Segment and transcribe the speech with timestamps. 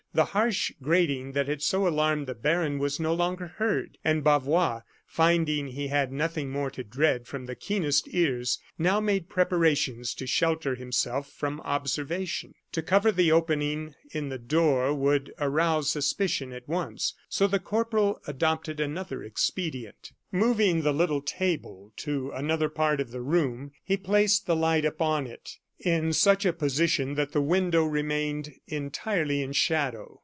[0.13, 4.81] The harsh grating that had so alarmed the baron was no longer heard, and Bavois,
[5.07, 10.27] finding he had nothing more to dread from the keenest ears, now made preparations to
[10.27, 12.55] shelter himself from observation.
[12.73, 18.19] To cover the opening in the door would arouse suspicion at once so the corporal
[18.27, 20.11] adopted another expedient.
[20.29, 25.25] Moving the little table to another part of the room, he placed the light upon
[25.25, 25.51] it,
[25.83, 30.19] in such a position that the window remained entirely in shadow.